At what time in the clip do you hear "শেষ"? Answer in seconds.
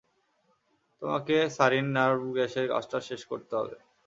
3.09-3.21